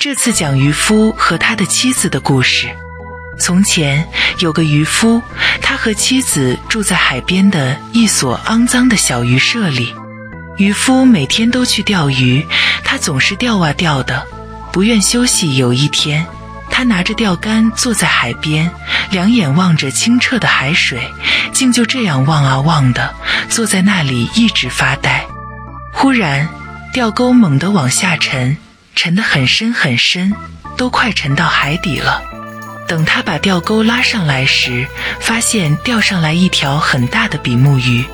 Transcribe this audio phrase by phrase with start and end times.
[0.00, 2.74] 这次讲渔夫和他的妻子的故事。
[3.38, 5.20] 从前有个渔夫，
[5.60, 9.94] 他和妻子住在海边的一所肮脏的小渔舍里。
[10.56, 12.46] 渔夫每天都去钓鱼，
[12.82, 14.26] 他总是钓啊钓的，
[14.72, 15.56] 不愿休息。
[15.56, 16.26] 有一天，
[16.70, 18.70] 他拿着钓竿坐在海边，
[19.10, 21.12] 两眼望着清澈的海水，
[21.52, 23.14] 竟就这样望啊望的，
[23.50, 25.26] 坐在那里一直发呆。
[25.92, 26.48] 忽然，
[26.94, 28.56] 钓钩猛地往下沉，
[29.02, 30.34] 沉得很深很深，
[30.76, 32.22] 都快沉到海底了。
[32.86, 34.86] 等他把钓钩拉上来时，
[35.18, 38.04] 发现钓上来一条很大的比目鱼。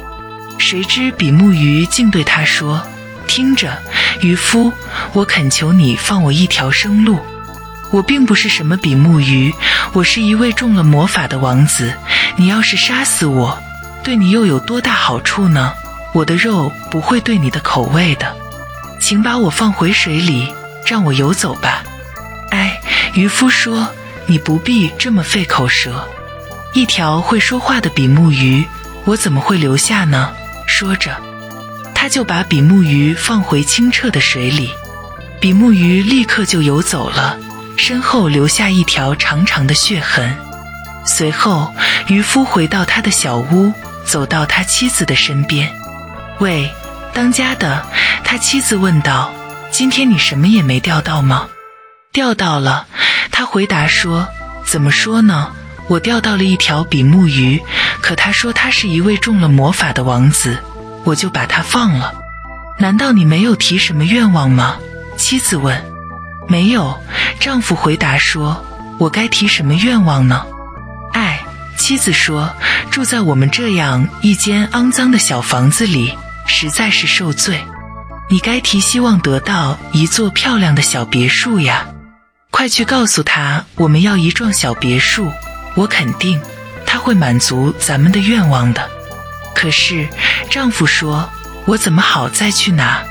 [0.59, 2.87] 谁知比目鱼竟对他说
[3.27, 3.83] ：“听着，
[4.21, 4.73] 渔夫，
[5.13, 7.19] 我恳求你放我一条生路。
[7.91, 9.53] 我并不是什么比目鱼，
[9.93, 11.93] 我是一位中了魔法的王子。
[12.37, 13.61] 你要是杀死我，
[14.05, 15.73] 对你又有多大好处呢？
[16.13, 18.37] 我的肉不会对你的口味的，
[19.01, 20.55] 请把我放回水里，
[20.87, 21.83] 让我游走吧。”
[22.51, 22.81] 哎，
[23.15, 23.89] 渔夫说
[24.27, 26.09] ：“你不必这么费口舌。
[26.73, 28.67] 一条会说话的比目鱼，
[29.05, 30.33] 我怎么会留下呢？”
[30.67, 31.17] 说着，
[31.95, 34.71] 他就把比目鱼放回清澈的水里，
[35.41, 37.39] 比目鱼立刻就游走了，
[37.77, 40.37] 身后留下一条长长的血痕。
[41.05, 41.73] 随后，
[42.09, 43.73] 渔夫回到他的小屋，
[44.05, 45.73] 走到他妻子的身边。
[46.41, 46.71] “喂，
[47.15, 47.85] 当家的！”
[48.25, 49.33] 他妻子问道
[49.77, 51.51] ，“今天你什么也没钓到吗
[52.11, 52.87] ？”“钓到了。”
[53.31, 54.27] 他回答说
[54.65, 55.53] ，“怎么说呢？”
[55.89, 57.63] 我钓到了一条比目鱼，
[58.01, 60.59] 可他说他是一位中了魔法的王子，
[61.05, 62.15] 我就把他放了。
[62.79, 64.79] 难道你没有提什么愿望吗？
[65.19, 65.85] 妻子问。
[66.49, 66.99] 没有，
[67.39, 68.65] 丈夫回答说。
[68.99, 70.47] 我该提什么愿望呢？
[71.13, 71.39] 爱。
[71.77, 72.51] 妻子说，
[72.91, 76.17] 住在我们这样一间肮脏的小房子里，
[76.47, 77.63] 实在是受罪。
[78.29, 81.87] 你该提希望得到一座漂亮的小别墅呀。
[82.51, 85.31] 快去告诉他，我们要一幢小别墅。
[85.75, 86.41] 我肯定
[86.87, 88.91] 他会满足咱们的愿望的。
[89.55, 90.09] 可是
[90.51, 91.29] 丈夫说
[91.67, 93.03] ：“我怎么好再去拿？”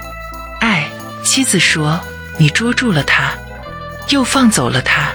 [0.60, 0.90] 哎，
[1.24, 2.02] 妻子说
[2.38, 3.32] ：“你捉住了他，
[4.10, 5.12] 又放走了他，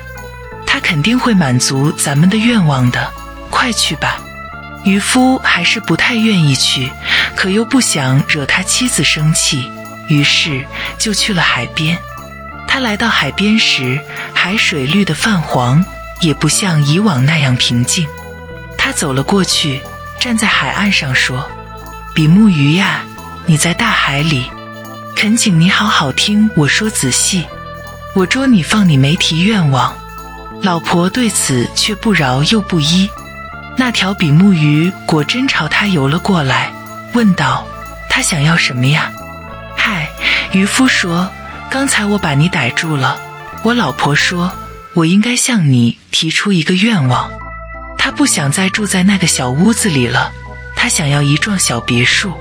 [0.65, 3.11] 他肯定会满足咱们的愿望的。
[3.51, 4.19] 快去吧。”
[4.83, 6.91] 渔夫还是不太愿意去，
[7.37, 9.71] 可又不想惹他妻子生气，
[10.11, 10.67] 于是
[10.99, 11.97] 就去了海边。
[12.69, 13.99] 他来到海边时，
[14.35, 15.83] 海水绿得泛黄。
[16.21, 18.07] 也不像以往那样平静。
[18.77, 19.81] 他走了过去，
[20.19, 21.51] 站在海岸上说
[22.15, 23.05] ：“比目鱼呀，
[23.47, 24.45] 你在大海里，
[25.17, 27.47] 恳请你好好听我说仔细。
[28.15, 29.97] 我捉你放你没提愿望。”
[30.61, 33.09] 老婆对此却不饶又不依。
[33.79, 36.71] 那条比目鱼果真朝他游了过来，
[37.15, 37.67] 问道
[38.11, 39.11] ：“他想要什么呀？”“，
[40.53, 41.31] 渔夫说，
[41.71, 43.21] 刚才我把你逮住了。”
[43.65, 44.53] 我老婆说。
[44.93, 47.31] 我应该向你提出一个愿望，
[47.97, 50.33] 她不想再住在那个小屋子里了，
[50.75, 52.35] 他想要一幢小别墅。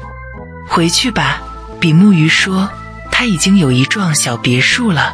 [0.68, 1.42] 回去吧，
[1.80, 2.72] 比目鱼说，
[3.12, 5.14] 他已经有一幢小别墅了。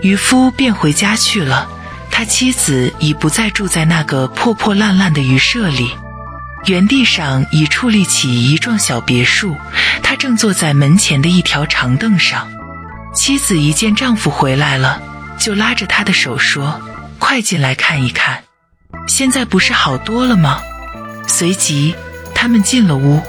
[0.00, 1.68] 渔夫便回家去了，
[2.10, 5.94] 他妻子已不再住在那个破破烂烂的渔舍里，
[6.66, 9.56] 原地上已矗立起一幢小别墅，
[10.02, 12.48] 他正坐在门前的一条长凳上。
[13.14, 15.02] 妻子一见丈夫回来了。
[15.38, 16.80] 就拉着他的手说
[17.18, 18.44] ：“快进来看一看，
[19.08, 20.60] 现在不是好多了吗？”
[21.26, 21.96] 随即，
[22.32, 23.20] 他们进了屋。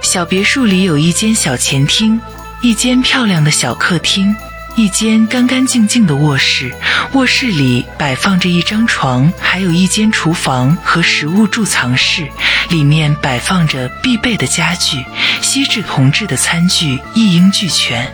[0.00, 2.18] 小别墅里有一间小前厅，
[2.62, 4.34] 一间漂亮的小客厅，
[4.74, 6.74] 一间干干净净的卧室。
[7.12, 12.26] 卧室里摆放着一张床，还有一间厨房和食物贮藏室，
[12.70, 15.04] 里面摆放着必备的家具，
[15.42, 18.10] 锡制铜制的餐具一应俱全。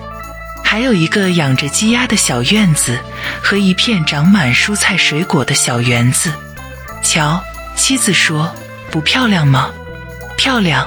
[0.65, 2.99] 还有一个养着鸡鸭的小院子，
[3.43, 6.33] 和一片长满蔬菜水果的小园子。
[7.03, 7.43] 瞧，
[7.77, 8.55] 妻子说
[8.91, 9.71] ：“不漂亮吗？”
[10.37, 10.87] 漂亮。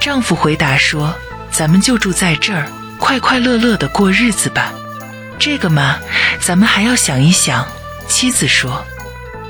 [0.00, 1.14] 丈夫回答说
[1.50, 2.66] ：“咱们就住在这儿，
[2.98, 4.72] 快快乐乐的过日子吧。”
[5.44, 5.98] 这个嘛，
[6.40, 7.66] 咱们还要想一想。
[8.06, 8.86] 妻子说。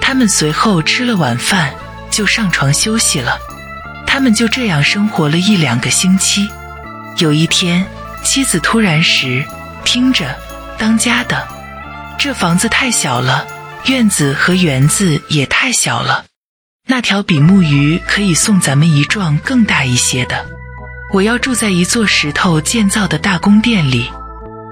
[0.00, 1.74] 他们随后吃了晚饭，
[2.10, 3.38] 就上床休息了。
[4.06, 6.48] 他们就这样生活了一两个星期。
[7.18, 7.86] 有一天。
[8.24, 9.44] 妻子突然时，
[9.84, 10.38] 听着，
[10.78, 11.46] 当家的，
[12.16, 13.44] 这房子太小了，
[13.86, 16.24] 院子和园子也太小了。
[16.86, 20.46] 那条比目鱼可以送咱们一幢更大一些的。
[21.12, 24.08] 我要住在一座石头建造的大宫殿里。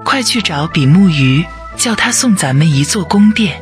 [0.05, 1.45] 快去找比目鱼，
[1.77, 3.61] 叫他送咱们一座宫殿。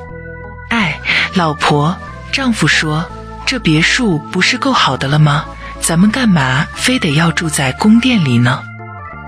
[0.70, 1.00] 哎，
[1.34, 1.96] 老婆，
[2.32, 3.04] 丈夫说，
[3.46, 5.44] 这别墅不是够好的了吗？
[5.80, 8.62] 咱们干嘛非得要住在宫殿里呢？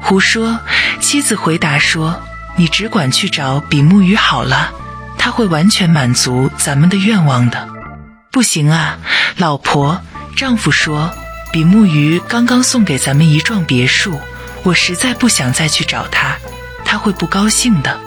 [0.02, 0.58] 胡说！
[1.00, 2.20] 妻子回答说
[2.56, 4.70] ：“你只管去找比目鱼好了，
[5.16, 7.68] 他会完全满足咱们的愿望的。
[8.30, 8.98] 不行啊，
[9.36, 10.00] 老婆，
[10.36, 11.10] 丈夫说，
[11.52, 14.20] 比目鱼刚刚送给咱们一幢别墅，
[14.62, 16.36] 我实在不想再去找他，
[16.90, 18.00] 他会不高兴的。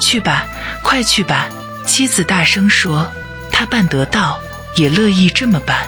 [0.00, 0.44] 去吧，
[0.82, 1.46] 快去吧！
[1.86, 3.08] 妻子大声说，
[3.52, 4.40] 他办得到，
[4.74, 5.86] 也乐意这么办。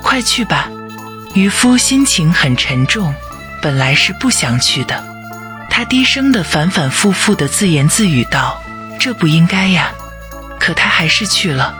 [0.00, 0.68] 快去吧！
[1.34, 3.12] 渔夫心情很沉重，
[3.60, 5.04] 本来是不想去的。
[5.68, 8.62] 他低声的反反复复的自言自语道
[9.00, 9.90] ：“这不应该呀！”
[10.60, 11.74] 可他还是去了。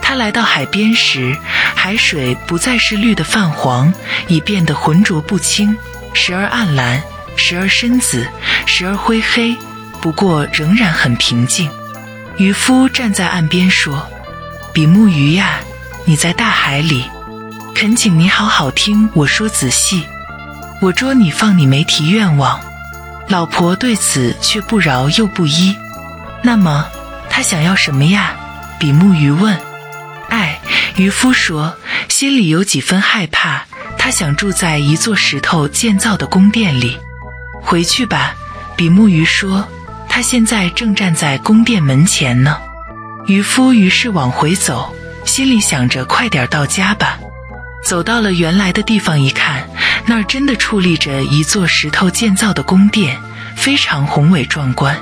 [0.00, 1.36] 他来到海边时，
[1.74, 3.92] 海水不再是绿的泛黄，
[4.28, 5.76] 已变得浑浊不清，
[6.14, 7.02] 时而暗蓝，
[7.36, 8.26] 时而深紫，
[8.66, 9.56] 时而灰黑。
[10.00, 11.70] 不过仍然很平静。
[12.36, 14.06] 渔夫站在岸边说
[14.72, 15.60] ：“比目鱼呀，
[16.04, 17.04] 你在大海里。”
[17.74, 20.06] 恳请你好好听我说仔细，
[20.80, 22.60] 我捉你放你没提愿望。
[23.28, 25.76] 老婆对此却不饶又不依。
[26.42, 26.86] 那么
[27.28, 28.34] 他想要什么呀？
[28.78, 29.58] 比目鱼问。
[30.28, 30.60] 哎，
[30.96, 31.76] 渔夫说，
[32.08, 33.64] 心里有几分害怕。
[33.98, 36.96] 他想住在一座石头建造的宫殿里。
[37.66, 38.32] 回去吧，
[38.76, 39.66] 比目鱼说。
[40.08, 42.56] 他现在正站在宫殿门前呢。
[43.26, 47.18] 渔夫于是往回走，心里想着快点到家吧。
[47.84, 49.68] 走到了原来的地方，一看，
[50.06, 53.20] 那儿真的矗立着一座石头建造的宫殿，
[53.56, 54.96] 非常宏伟壮观。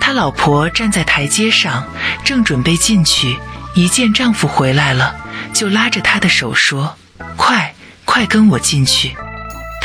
[0.00, 1.84] 他老婆站在台阶上，
[2.24, 3.36] 正准备进去，
[3.74, 5.16] 一见丈夫回来了，
[5.52, 6.96] 就拉着他的手说
[7.36, 7.74] ：“快，
[8.04, 9.14] 快跟我进去。”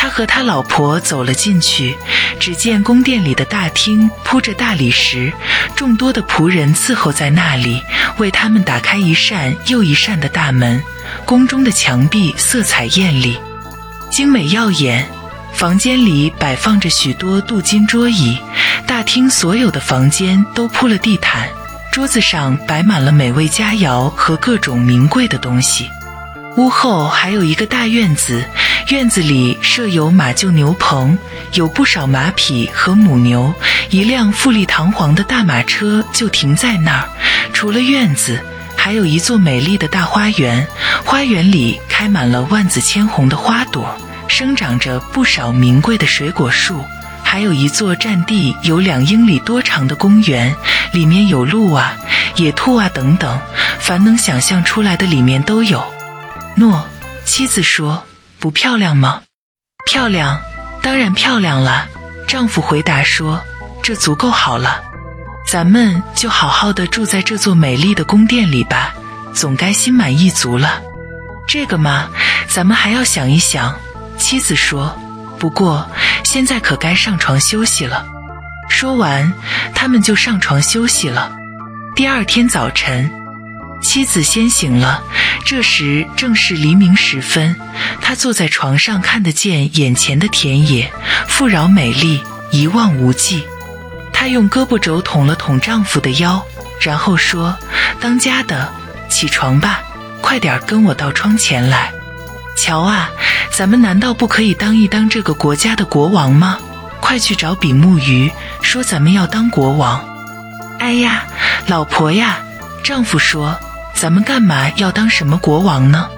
[0.04, 1.96] 他和他老婆走了进去，
[2.38, 5.32] 只见宫殿里的大厅铺着大理石，
[5.78, 7.82] 众多的仆人伺候在那里，
[8.18, 10.84] 为他们打开一扇又一扇的大门。
[11.24, 13.40] 宫中的墙壁色彩艳丽，
[14.10, 15.10] 精美耀眼。
[15.54, 18.38] 房间里摆放着许多镀金桌椅，
[18.86, 21.48] 大厅所有的房间都铺了地毯，
[21.94, 25.90] 桌子上摆满了美味佳肴和各种名贵的东西。
[26.58, 28.46] 屋后还有一个大院子，
[28.90, 31.18] 院子里设有马厩牛棚，
[31.54, 33.54] 有不少马匹和母牛，
[33.90, 37.10] 一辆富丽堂皇的大马车就停在那儿。
[37.54, 38.44] 除了院子，
[38.76, 40.68] 还有一座美丽的大花园，
[41.06, 43.98] 花园里开满了万紫千红的花朵，
[44.28, 46.84] 生长着不少名贵的水果树，
[47.24, 50.54] 还有一座占地有两英里多长的公园，
[50.92, 51.98] 里面有鹿啊、
[52.36, 53.40] 野兔啊等等，
[53.80, 55.84] 凡能想象出来的里面都有。
[56.56, 56.86] 诺，
[57.26, 58.04] 妻子说
[58.44, 59.22] ：“不漂亮吗
[59.88, 60.42] ？”“漂亮，
[60.82, 61.88] 当然漂亮了。”
[62.28, 63.42] 丈夫回答说
[63.82, 64.84] ：“这足够好了，
[65.48, 68.94] 咱们就好好的住在这座美丽的宫殿里吧，
[69.34, 70.82] 总该心满意足了。
[71.48, 72.10] ”“这个嘛，
[72.50, 73.74] 咱们还要想一想。”
[74.20, 74.94] 妻子说。
[75.40, 75.90] “不过
[76.26, 78.06] 现在可该上床休息了。”
[78.68, 79.34] 说完，
[79.74, 81.32] 他们就上床休息了。
[81.96, 83.10] 第二天早晨。
[83.84, 85.04] 妻子先醒了，
[85.46, 87.56] 这时正是黎明时分。
[88.02, 90.92] 她坐在床上，看得见眼前的田野，
[91.28, 93.46] 富饶美丽，一望无际。
[94.12, 96.44] 她用胳膊肘捅了捅丈夫的腰，
[96.80, 97.56] 然后说
[98.00, 98.72] ：“当家的，
[99.10, 99.82] 起床吧，
[100.22, 101.92] 快点跟我到窗前来。
[102.58, 103.12] 瞧啊，
[103.52, 106.58] 咱们难道不可以当一当这个国家的国王吗？
[107.02, 108.32] 快去找比目鱼，
[108.62, 110.04] 说咱们要当国王。”
[110.80, 111.26] 哎呀，
[111.68, 112.40] 老婆呀，
[112.82, 113.60] 丈夫说。
[114.04, 116.10] 咱们干嘛要当什么国王呢？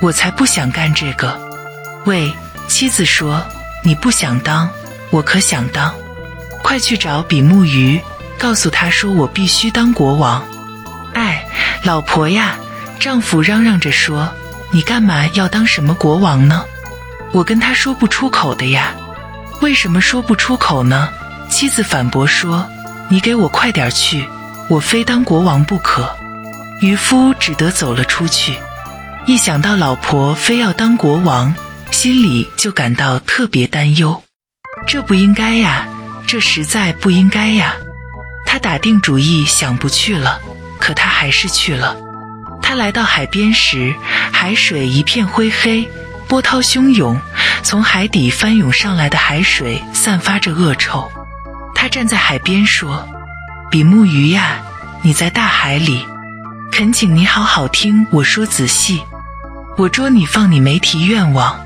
[0.00, 1.38] 我才不想干这个。
[2.06, 2.32] 喂，
[2.68, 3.44] 妻子说
[3.84, 4.66] 你不想当，
[5.10, 5.94] 我可想当。
[6.62, 8.00] 快去找比目鱼，
[8.38, 10.42] 告诉他说我必须当国王。
[11.12, 11.46] 哎，
[11.82, 12.56] 老婆呀，
[12.98, 14.26] 丈夫嚷嚷着说
[14.70, 16.64] 你干嘛要当什么国王呢？
[17.32, 18.94] 我跟他说不出口的呀。
[19.60, 21.10] 为什么说不出口呢？
[21.50, 22.66] 妻子反驳说
[23.10, 24.26] 你给我快点去，
[24.66, 26.17] 我非当国王不可。
[26.80, 28.56] 渔夫只得走了出去，
[29.26, 31.52] 一想到老婆非要当国王，
[31.90, 34.22] 心里就感到特别担忧。
[34.86, 35.88] 这不应该呀，
[36.24, 37.74] 这实在不应该呀。
[38.46, 40.40] 他打定主意想不去了，
[40.78, 41.96] 可他还是去了。
[42.62, 43.92] 他来到海边时，
[44.32, 45.88] 海水一片灰黑，
[46.28, 47.20] 波涛汹涌，
[47.64, 51.10] 从海底翻涌上来的海水散发着恶臭。
[51.74, 53.08] 他站在海边说
[53.68, 54.60] ：“比目鱼呀，
[55.02, 56.06] 你在大海里。”
[56.72, 59.02] 恳请你好好听我说仔细，
[59.76, 61.58] 我捉你放你没提愿望。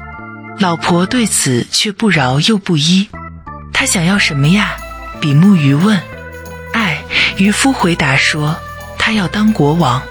[0.58, 3.08] 老婆对此却不饶又不依。
[3.72, 4.76] 他想要什么呀？
[5.20, 6.00] 比目鱼问。
[6.72, 7.02] 哎，
[7.36, 8.56] 渔夫回答说，
[8.98, 10.02] 他要当国王。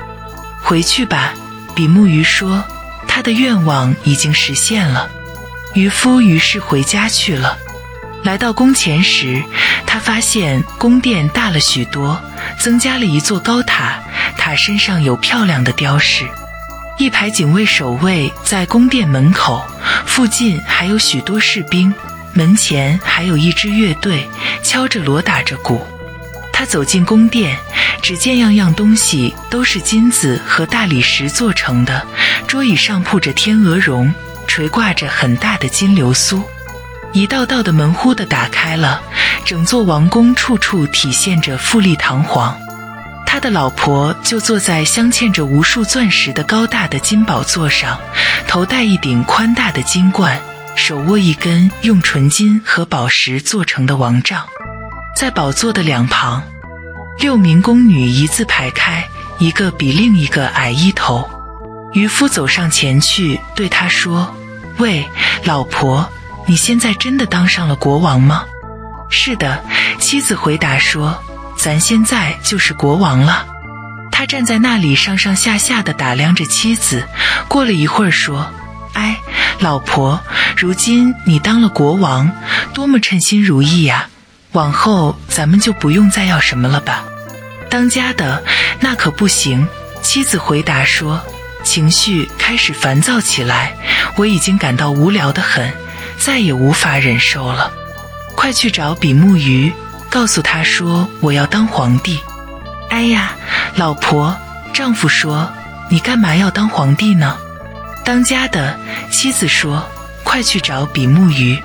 [0.61, 1.33] 回去吧，
[1.73, 2.63] 比目鱼说，
[3.07, 5.09] 他的愿望已经实现了。
[5.73, 7.57] 渔夫于是回家去了。
[8.23, 9.43] 来到宫前时，
[9.85, 12.21] 他发现宫殿大了许多，
[12.59, 13.99] 增加了一座高塔，
[14.37, 16.25] 塔身上有漂亮的雕饰。
[16.99, 19.65] 一排警卫守卫在宫殿门口，
[20.05, 21.91] 附近还有许多士兵，
[22.33, 24.29] 门前还有一支乐队
[24.63, 25.85] 敲着锣打着鼓。
[26.53, 27.57] 他走进宫殿，
[28.03, 32.05] 只见样样东西都是金子和大理石做成的，
[32.47, 34.13] 桌椅上铺着天鹅绒，
[34.45, 36.43] 垂挂着很大的金流苏。
[37.13, 39.01] 一道道的门忽地打开了，
[39.43, 42.57] 整座王宫处处体现着富丽堂皇。
[43.25, 47.99] 他的老婆就坐在镶嵌着无数钻石的高大的金宝座上，
[48.47, 50.39] 头戴一顶宽大的金冠，
[50.75, 54.45] 手握一根用纯金和宝石做成的王杖。
[55.13, 56.43] 在宝座的两旁，
[57.19, 59.03] 六名宫女一字排开，
[59.37, 61.29] 一个比另一个矮一头。
[61.91, 64.33] 渔夫走上前去对他说
[64.79, 65.05] ：“喂，
[65.43, 66.09] 老婆。”
[66.47, 68.43] 你现在真的当上了国王吗？
[69.09, 69.63] 是的，
[69.99, 71.21] 妻子回答说
[71.57, 73.45] ：“咱现在就是国王了。”
[74.11, 77.07] 他站在那里上上下下的打量着妻子，
[77.47, 78.51] 过了一会儿说
[78.93, 79.17] ：“哎，
[79.59, 80.19] 老婆，
[80.55, 82.31] 如今你当了国王，
[82.73, 84.07] 多么称心如意呀！
[84.51, 87.03] 往后咱们就不用再要什么了吧？”
[87.69, 88.43] 当家的
[88.79, 89.67] 那可不行。
[90.01, 91.21] 妻子回答说，
[91.63, 93.75] 情绪开始烦躁起来，
[94.15, 95.71] 我已经感到无聊的很。
[96.23, 97.73] 再也无法忍受了，
[98.35, 99.73] 快去找比目鱼，
[100.07, 102.19] 告诉他说我要当皇帝。
[102.91, 103.31] 哎呀，
[103.75, 104.37] 老婆，
[104.71, 105.51] 丈夫说
[105.89, 107.37] 你干嘛要当皇帝呢？
[108.05, 109.83] 当家的妻子说
[110.23, 111.59] 快去找比目鱼，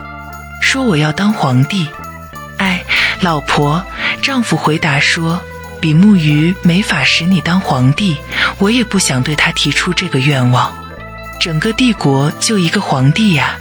[0.63, 1.87] 说我要当皇帝。
[2.57, 2.83] 哎，
[3.21, 3.85] 老婆，
[4.23, 5.39] 丈夫回答说
[5.83, 8.17] 比目鱼没法使你当皇帝，
[8.57, 10.75] 我也不想对他提出这个愿望。
[11.39, 13.59] 整个帝国就一个皇帝呀。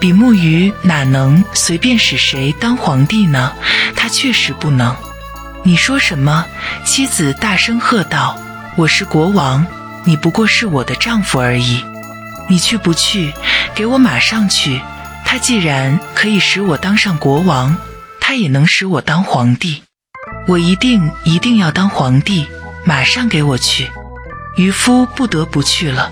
[0.00, 3.52] 比目鱼哪能随便使谁当皇帝呢？
[3.96, 4.94] 他确实不能。
[5.64, 6.46] 你说什么？
[6.84, 8.38] 妻子大声喝道
[8.76, 9.66] ：“我是国王，
[10.04, 11.84] 你不过是我的丈夫而已。
[12.48, 13.32] 你去不去？
[13.74, 14.80] 给我马上去！
[15.24, 17.76] 他既然可以使我当上国王，
[18.20, 19.82] 他也能使我当皇帝。
[20.46, 22.46] 我一定一定要当皇帝！
[22.84, 23.90] 马上给我去！”
[24.56, 26.10] 渔夫不得不去了。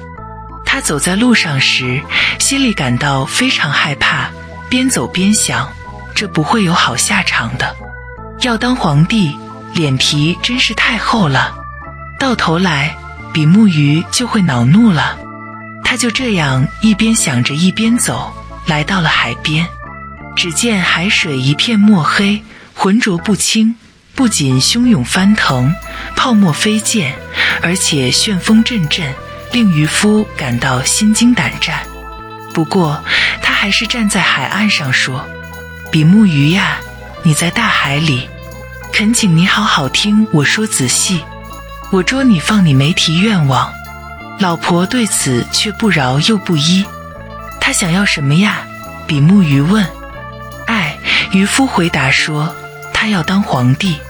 [0.77, 2.03] 他走在路上时，
[2.39, 4.29] 心里感到非常害怕，
[4.69, 5.73] 边走边想：
[6.15, 7.75] 这不会有好下场的。
[8.43, 9.35] 要当皇帝，
[9.73, 11.55] 脸皮真是太厚了，
[12.21, 12.95] 到头来
[13.33, 15.19] 比目鱼就会恼怒了。
[15.83, 18.31] 他就这样一边想着一边走，
[18.67, 19.67] 来到了海边。
[20.37, 22.43] 只见海水一片墨黑，
[22.75, 23.77] 浑浊不清，
[24.15, 25.75] 不仅汹涌翻腾，
[26.15, 27.15] 泡沫飞溅，
[27.63, 29.15] 而且旋风阵阵。
[29.57, 31.79] 令渔夫感到心惊胆战，
[32.53, 33.03] 不过
[33.41, 35.27] 他还是站在海岸上说
[35.91, 36.77] ：“比目鱼呀，
[37.23, 38.29] 你在大海里，
[38.93, 41.25] 恳请你好好听我说仔细，
[41.91, 43.73] 我捉你放你没提愿望。”
[44.39, 46.85] 老婆对此却不饶又不依，
[47.59, 48.59] 他想要什么呀？
[49.07, 49.87] 比目鱼问。
[50.67, 50.99] 哎，
[51.33, 52.55] 渔夫回答说
[52.93, 54.03] ：“他要当皇帝。”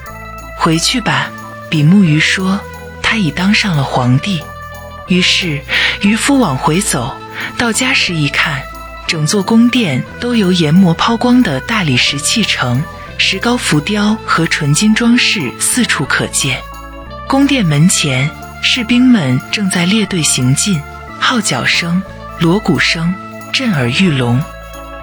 [0.58, 1.30] 回去吧，
[1.70, 2.60] 比目鱼说
[3.00, 4.42] ：“他已当上了皇帝。”
[5.08, 5.60] 于是，
[6.02, 7.16] 渔夫往回走，
[7.56, 8.60] 到家时一看，
[9.06, 12.82] 整座宫殿都由研磨抛光的大理石砌成，
[13.18, 16.60] 石膏浮雕和纯金装饰四处可见。
[17.28, 18.28] 宫殿门前，
[18.62, 20.80] 士兵们正在列队行进，
[21.20, 22.02] 号角声、
[22.40, 23.14] 锣鼓声
[23.52, 24.42] 震耳欲聋。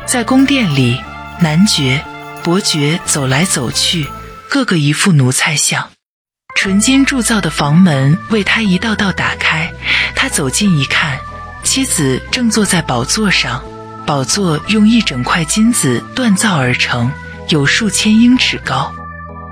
[0.05, 1.01] 在宫殿里，
[1.39, 2.03] 男爵、
[2.43, 4.05] 伯爵走来走去，
[4.49, 5.92] 个个一副奴才相。
[6.55, 9.71] 纯金铸造的房门为他一道道打开，
[10.15, 11.19] 他走近一看，
[11.63, 13.61] 妻子正坐在宝座上，
[14.05, 17.11] 宝座用一整块金子锻造而成，
[17.49, 18.93] 有数千英尺高。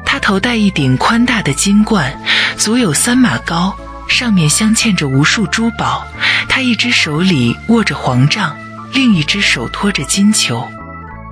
[0.06, 2.18] 他头戴一顶宽大的金冠，
[2.58, 3.76] 足有三码高，
[4.08, 6.08] 上面镶嵌着无数珠宝。
[6.48, 8.56] 他一只手里握着皇杖，
[8.94, 10.66] 另一只手托着金球，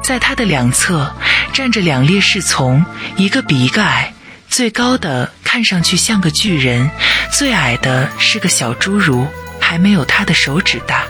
[0.04, 1.14] 在他的两侧
[1.54, 2.86] 站着两列侍从，
[3.16, 4.14] 一个比一个矮。
[4.50, 6.90] 最高的看上去像个巨人，
[7.32, 9.26] 最矮的是个小侏儒，
[9.60, 11.04] 还没有他的手指大。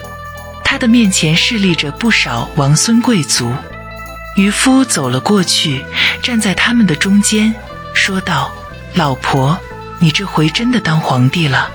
[0.63, 3.51] 他的面前侍立着不少王孙贵族。
[4.35, 5.83] 渔夫走了过去，
[6.21, 7.55] 站在他们的中间，
[7.95, 8.51] 说道
[8.93, 9.57] ：“老婆，
[9.99, 11.71] 你这回真的当皇帝了？”“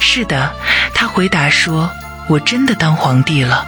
[0.00, 0.54] 是的。”
[0.94, 1.90] 他回答说
[2.26, 3.66] ，“我真的当皇帝了。”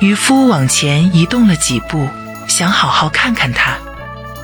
[0.00, 2.08] 渔夫往前移动了几步，
[2.48, 3.76] 想好好看看他。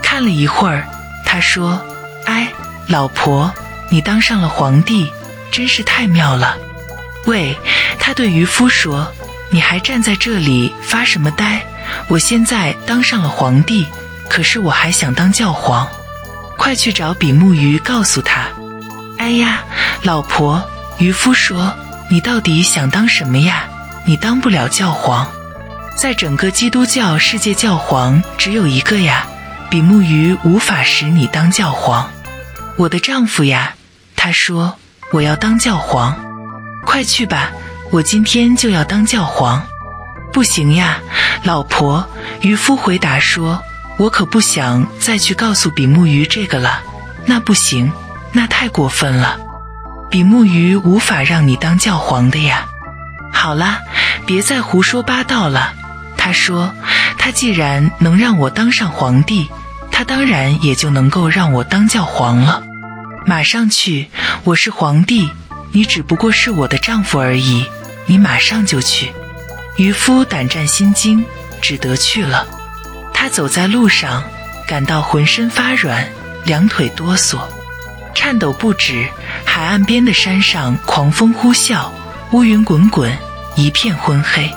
[0.02, 0.87] 看了一会儿，
[1.25, 1.83] 他说。
[2.26, 2.52] 哎，
[2.87, 3.52] 老婆，
[3.88, 5.11] 你当上了皇帝，
[5.50, 6.56] 真是太妙了。
[7.25, 7.56] 喂，
[7.99, 9.11] 他对渔夫说
[9.50, 11.64] ：“你还站在这里发什么呆？
[12.09, 13.87] 我现在当上了皇帝，
[14.28, 15.88] 可是我还想当教皇。
[16.56, 18.49] 快去找比目鱼，告诉他。
[19.18, 19.64] 哎呀，
[20.02, 20.62] 老婆，
[20.99, 21.73] 渔夫说，
[22.09, 23.64] 你到底想当什么呀？
[24.04, 25.28] 你当不了教皇，
[25.97, 29.26] 在整个基督教世界，教皇只有一个呀。
[29.68, 32.09] 比目鱼无法使你当教皇。
[32.78, 33.75] 我的丈夫呀，
[34.16, 34.76] 他说
[35.11, 36.14] 我要当教皇。
[36.85, 37.50] 快去吧，
[37.90, 39.66] 我今天就要当教皇。
[40.30, 40.99] 不行呀，
[41.42, 42.06] 老婆。
[42.42, 43.62] 渔夫回答说
[43.97, 46.83] ：“我可不想再去告诉比目鱼这个了。
[47.25, 47.90] 那不行，
[48.33, 49.38] 那太过分了。
[50.11, 52.66] 比目鱼无法让你当教皇的呀。
[53.33, 53.78] 好了，
[54.26, 55.73] 别再胡说八道了。”
[56.18, 56.75] 他说
[57.16, 59.50] ：“他既然能让我当上皇帝，
[59.90, 62.62] 他当然也就能够让我当教皇了。
[63.28, 64.09] 马上去，
[64.45, 65.28] 我是皇帝，
[65.73, 67.66] 你只不过是我的丈夫而已。
[68.06, 69.11] 你马上就去。”
[69.76, 71.25] 渔夫胆战心惊，
[71.61, 72.47] 只得去了。
[73.12, 74.23] 他走在路上，
[74.64, 76.09] 感到浑身发软，
[76.45, 77.40] 两腿哆嗦，
[78.14, 79.09] 颤抖不止。
[79.45, 81.90] 海岸边的山上狂风呼啸，
[82.30, 83.12] 乌云滚滚，
[83.56, 84.49] 一片昏黑，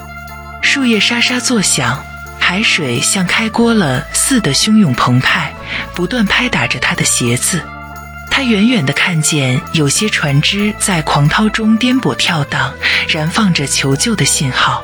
[0.61, 2.05] 树叶沙沙作响，
[2.39, 5.51] 海水像开锅了似的汹涌澎湃，
[5.95, 7.63] 不断拍打着他的鞋子。
[8.29, 12.73] 他远远地看见有些船只在狂涛中颠簸跳荡，
[13.07, 14.83] 燃放着求救的信号。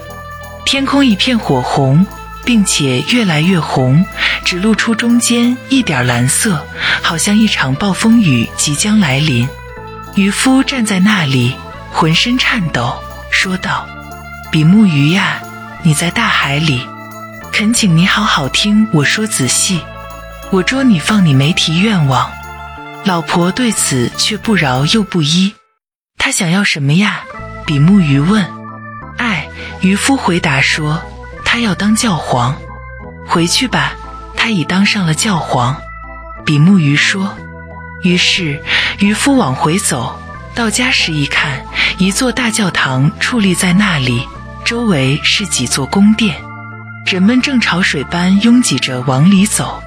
[0.65, 2.05] 天空一片火红，
[2.43, 4.05] 并且越来越红，
[4.43, 6.65] 只露出中间一点蓝色，
[7.01, 9.47] 好像一场暴风雨即将来临。
[10.15, 11.55] 渔夫站在那里，
[11.91, 13.87] 浑身颤抖，说道
[14.51, 15.41] ：“比目鱼呀，
[15.83, 16.81] 你在大海里，
[17.51, 19.81] 恳请你好好听我说仔细，
[20.51, 22.31] 我捉你放你没提愿望。”
[23.05, 25.53] 老婆对此却不饶又不依，
[26.17, 27.21] 他想要什么呀？
[27.63, 28.43] 比目鱼问。
[29.17, 29.47] 爱。
[29.81, 30.99] 渔夫回答说
[31.45, 32.55] ：“他要当教皇，
[33.27, 33.93] 回去吧，
[34.35, 35.79] 他已当上了教皇。”
[36.43, 37.37] 比目鱼说。
[38.01, 38.63] 于是
[38.97, 40.19] 渔夫往回走，
[40.55, 41.63] 到家时一看，
[41.99, 44.27] 一座大教堂矗立在那里，
[44.63, 46.35] 周围是几座宫殿，
[47.05, 49.83] 人们正潮水般拥挤着往里走。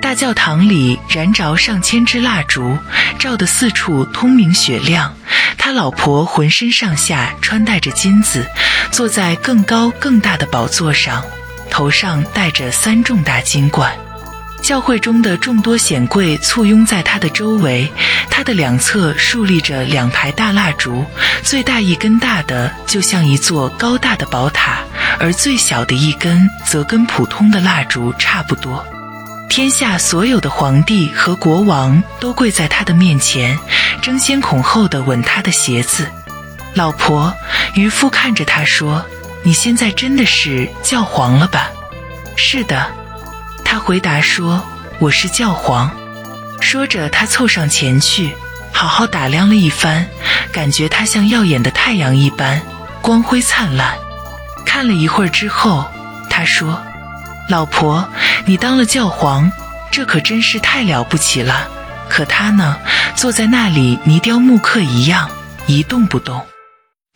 [0.00, 2.78] 大教堂里燃着上千支蜡烛，
[3.18, 5.14] 照得四处通明雪亮。
[5.58, 8.46] 他老婆浑身上下穿戴着金子，
[8.90, 11.22] 坐在更高更大的宝座上，
[11.70, 13.92] 头上戴着三重大金冠。
[14.62, 17.90] 教会中的众多显贵簇拥在他的周围，
[18.30, 21.04] 他的两侧竖立着两排大蜡烛，
[21.42, 24.80] 最大一根大的就像一座高大的宝塔，
[25.18, 28.84] 而最小的一根则跟普通的蜡烛差不多。
[29.50, 33.58] 天下所有的皇帝和国王都跪在他的面前，
[34.00, 36.08] 争先恐后地吻他的鞋子。
[36.72, 37.34] 老婆，
[37.74, 39.04] 渔夫看着他说
[39.42, 41.68] ：“你现在真的是教皇了吧
[42.38, 42.86] ？”“是的。”
[43.64, 44.62] 他回答说
[45.00, 45.90] ：“我是教皇。”
[46.62, 48.32] 说着，他凑上前去，
[48.72, 50.06] 好好打量了一番，
[50.52, 52.62] 感觉他像耀眼的太阳一般
[53.02, 53.98] 光辉灿烂。
[54.64, 55.90] 看了一会儿之后，
[56.30, 56.80] 他说。
[57.48, 58.08] 老婆，
[58.46, 59.50] 你当了教皇，
[59.90, 61.68] 这可真是太了不起了。
[62.08, 62.76] 可他呢，
[63.14, 65.30] 坐在那里泥雕木刻一样，
[65.66, 66.44] 一动不动。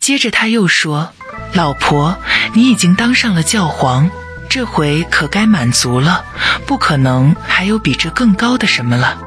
[0.00, 1.12] 接着他又说
[1.52, 2.16] ：“老婆，
[2.52, 4.08] 你已经当上了教皇，
[4.48, 6.24] 这回可该满足了，
[6.66, 9.18] 不可能还有比这更高的什么了。”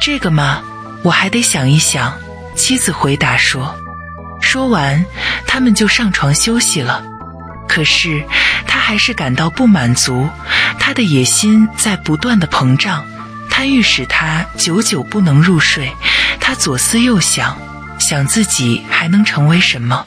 [0.00, 0.62] 这个嘛，
[1.02, 2.16] 我还得想一想。
[2.54, 3.74] 妻子回答说。
[4.40, 5.04] 说完，
[5.46, 7.04] 他们就上床休息了。
[7.72, 8.22] 可是。
[8.66, 10.28] 他还是感到不满足，
[10.78, 13.04] 他的野心在不断的膨胀，
[13.50, 15.92] 贪欲使他久久不能入睡。
[16.40, 17.58] 他左思右想，
[17.98, 20.06] 想自己还能成为什么？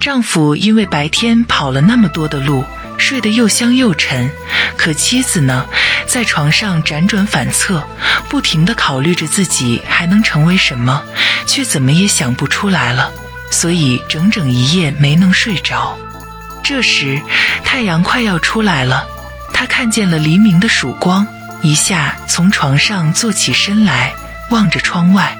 [0.00, 2.64] 丈夫因为白天跑了那么多的路，
[2.98, 4.30] 睡得又香又沉，
[4.76, 5.66] 可妻子呢，
[6.06, 7.86] 在床上辗转反侧，
[8.28, 11.02] 不停地考虑着自己还能成为什么，
[11.46, 13.12] 却怎么也想不出来了，
[13.50, 15.96] 所以整整一夜没能睡着。
[16.62, 17.20] 这时，
[17.64, 19.06] 太阳快要出来了，
[19.52, 21.26] 他看见了黎明的曙光，
[21.60, 24.14] 一下从床上坐起身来，
[24.50, 25.36] 望着窗外。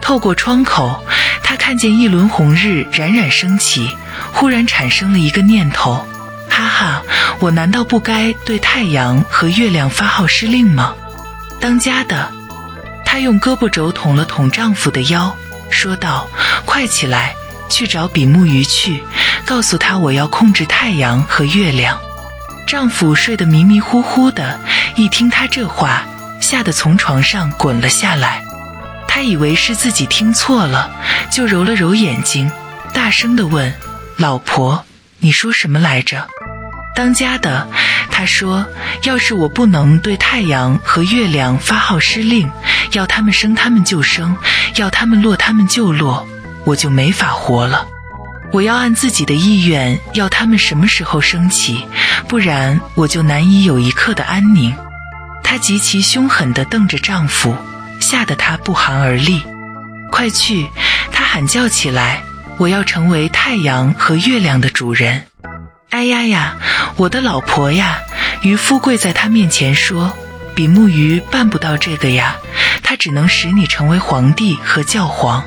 [0.00, 1.04] 透过窗口，
[1.42, 3.96] 他看见一轮红日冉冉升起，
[4.32, 6.06] 忽然产生了一个念头：
[6.48, 7.02] 哈哈，
[7.40, 10.94] 我难道不该对太阳和月亮发号施令吗？
[11.60, 12.32] 当家的，
[13.04, 15.36] 她用胳膊肘捅了捅丈夫的腰，
[15.70, 16.28] 说道
[16.64, 17.34] ：“快起来！”
[17.68, 19.02] 去找比目鱼去，
[19.46, 21.98] 告诉他我要控制太阳和月亮。
[22.66, 24.58] 丈夫睡得迷迷糊糊的，
[24.96, 26.04] 一听她这话，
[26.40, 28.42] 吓得从床上滚了下来。
[29.06, 30.90] 他以为是自己听错了，
[31.30, 32.50] 就揉了揉眼睛，
[32.94, 33.74] 大声地问
[34.16, 34.86] ：“老婆，
[35.18, 36.26] 你说什么来着？”
[36.96, 37.68] 当家的，
[38.10, 38.64] 他说
[39.04, 42.50] ：“要是我不能对太阳和月亮发号施令，
[42.92, 44.34] 要他们生他们就生，
[44.76, 46.26] 要他们落他们就落，
[46.64, 47.86] 我就没法活了。
[48.52, 51.86] 我要按自己的意愿，要他们什么时候升起，
[52.28, 54.74] 不然我就难以有一刻的安宁。”
[55.42, 57.56] 她极其凶狠地瞪着丈夫，
[57.98, 59.42] 吓得他不寒而栗。
[60.10, 60.68] 快去！
[61.10, 62.22] 她喊叫起来
[62.58, 65.24] ：“我要成为太阳和月亮的主人！”
[65.88, 66.56] 哎呀呀，
[66.96, 67.98] 我的老婆呀！
[68.42, 70.12] 渔夫跪在她面前说
[70.54, 72.36] ：“比目鱼办不到这个呀，
[72.82, 75.42] 他只能使你成为皇帝和教皇。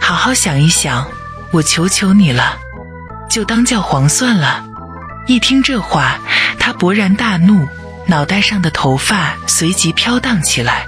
[0.00, 1.06] 好好想一想，
[1.50, 2.58] 我求求你了，
[3.30, 4.64] 就当教皇算了。”
[5.26, 6.18] 一听这话，
[6.58, 7.66] 她勃然大怒，
[8.06, 10.86] 脑袋上的头发随即飘荡起来。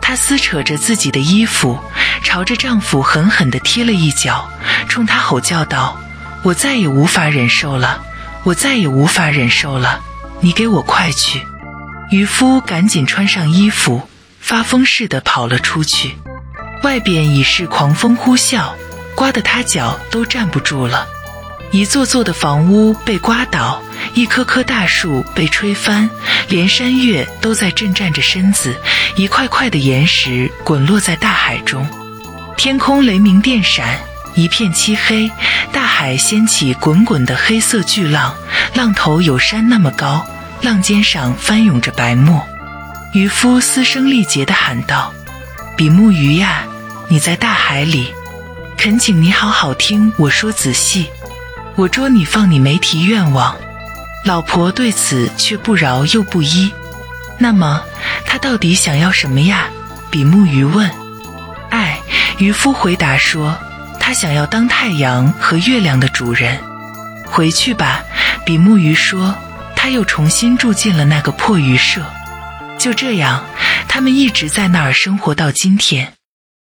[0.00, 1.78] 她撕扯着自己的衣服，
[2.22, 4.50] 朝着丈夫狠狠地踢了一脚，
[4.88, 5.98] 冲他吼叫道
[6.42, 8.02] ：“我再也无法忍受了！”
[8.44, 10.00] 我再也无法忍受了，
[10.40, 11.44] 你给我快去！
[12.10, 14.08] 渔夫赶紧穿上衣服，
[14.40, 16.16] 发疯似的跑了出去。
[16.82, 18.70] 外边已是狂风呼啸，
[19.18, 21.08] 刮得他脚都站不住了。
[21.72, 23.82] 一座座的房屋被刮倒，
[24.14, 26.08] 一棵棵大树被吹翻，
[26.48, 28.76] 连山岳都在震颤着身子，
[29.16, 31.84] 一块块的岩石滚落在大海中。
[32.56, 33.98] 天空雷鸣电闪。
[34.34, 35.28] 一片漆黑，
[35.72, 38.32] 大海掀起滚滚的黑色巨浪，
[38.74, 40.24] 浪头有山那么高，
[40.62, 42.46] 浪尖上翻涌着白沫。
[43.14, 45.12] 渔夫嘶声力竭地喊道
[45.76, 46.62] ：“比目鱼呀，
[47.08, 48.14] 你在大海里，
[48.78, 51.10] 恳请你好好听我说仔细，
[51.74, 53.56] 我捉你放你没提愿望。”
[54.24, 56.72] 老婆对此却不饶又不依。
[57.38, 57.82] 那么
[58.24, 59.68] 他到底想要什么呀？
[60.12, 60.88] 比目鱼问。
[61.70, 61.98] 爱，
[62.38, 63.58] 渔夫回答说。
[63.98, 66.56] 他想要当太阳和月亮的主人。
[67.26, 68.00] 回去吧，
[68.46, 69.34] 比目鱼说。
[69.74, 72.00] 他又重新住进了那个破鱼舍。
[72.78, 73.44] 就这样，
[73.88, 76.12] 他们一直在那儿生活到今天。